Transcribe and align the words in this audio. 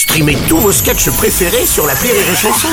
Streamez 0.00 0.38
tous 0.48 0.56
vos 0.56 0.72
sketchs 0.72 1.10
préférés 1.10 1.66
sur 1.66 1.86
la 1.86 1.92
Rire 1.92 2.14
et 2.14 2.34
Chanson. 2.34 2.68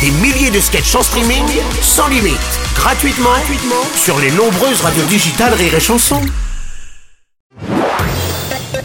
Des 0.00 0.10
milliers 0.22 0.50
de 0.50 0.58
sketchs 0.58 0.94
en 0.94 1.02
streaming, 1.02 1.44
sans 1.82 2.08
limite, 2.08 2.38
gratuitement, 2.74 3.28
gratuitement 3.28 3.84
sur 3.94 4.18
les 4.18 4.30
nombreuses 4.30 4.80
radios 4.80 5.04
digitales 5.04 5.52
Rire 5.52 5.74
et 5.74 5.80
Chanson. 5.80 6.22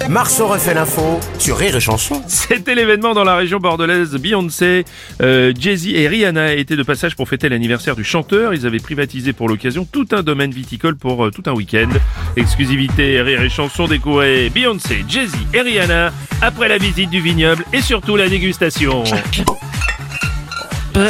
Marceau 0.10 0.48
refait 0.48 0.74
l'info 0.74 1.20
sur 1.40 1.58
Rire 1.58 1.78
et 1.78 1.80
Chanson. 1.80 2.22
C'était 2.28 2.76
l'événement 2.76 3.14
dans 3.14 3.24
la 3.24 3.38
région 3.38 3.60
bordelaise. 3.60 4.16
Beyoncé, 4.16 4.84
euh, 5.22 5.54
Jay-Z 5.58 5.88
et 5.88 6.10
Rihanna 6.10 6.56
étaient 6.56 6.76
de 6.76 6.84
passage 6.84 7.16
pour 7.16 7.30
fêter 7.30 7.48
l'anniversaire 7.48 7.96
du 7.96 8.04
chanteur. 8.04 8.54
Ils 8.54 8.66
avaient 8.66 8.80
privatisé 8.80 9.32
pour 9.32 9.48
l'occasion 9.48 9.88
tout 9.90 10.08
un 10.12 10.24
domaine 10.24 10.52
viticole 10.52 10.98
pour 10.98 11.26
euh, 11.26 11.32
tout 11.32 11.44
un 11.46 11.54
week-end. 11.54 11.90
Exclusivité 12.38 13.20
Rire 13.22 13.42
et 13.42 13.50
Chanson 13.50 13.88
découvrez 13.88 14.50
Beyoncé, 14.50 15.04
Jay-Z 15.08 15.34
et 15.54 15.62
Rihanna 15.62 16.12
après 16.42 16.68
la 16.68 16.78
visite 16.78 17.10
du 17.10 17.20
vignoble 17.20 17.66
et 17.74 17.82
surtout 17.82 18.16
la 18.16 18.30
dégustation. 18.30 19.04
De 20.94 21.10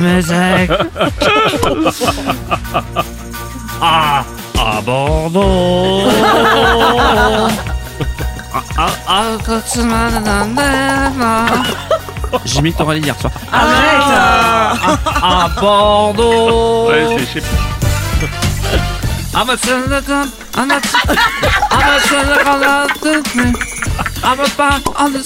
musique. 0.00 0.70
Ah, 3.80 4.24
à 4.58 4.80
Bordeaux. 4.80 6.02
Ah, 8.52 8.86
ah, 9.06 9.36
ah, 11.20 11.48
J'ai 12.44 12.62
mis 12.62 12.72
ton 12.72 12.84
hier 12.92 13.14
soir. 13.20 13.32
Arrête 13.52 15.22
À 15.22 15.48
Bordeaux 15.60 16.88
Ouais, 16.90 17.06
c'est- 17.18 17.40
je 17.40 17.40
sais 17.40 17.46
I'm 19.34 19.50
a 19.50 19.56
senator, 19.58 20.24
I'm 20.56 20.70
a 20.70 20.80
I'm 21.70 21.88
a 21.88 22.00
senator, 22.00 22.88
I'm 24.24 24.40
a 24.40 24.48
back 24.56 24.82
on 24.98 25.12
the 25.12 25.22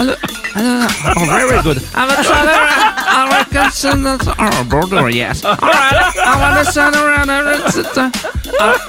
Oh, 0.00 1.24
very 1.26 1.62
good. 1.62 1.82
I'm 1.94 2.08
a 2.10 2.24
senator, 2.24 2.66
I'm 3.08 3.30
a 3.30 3.70
senator. 3.70 4.34
Oh, 4.38 4.64
border, 4.64 5.08
yes. 5.10 5.44
All 5.44 5.54
right, 5.54 6.16
I 6.24 6.38
want 6.40 6.66
to 6.66 6.72
send 6.72 6.96
around 6.96 7.30
a 7.30 7.70
senator. 7.70 8.10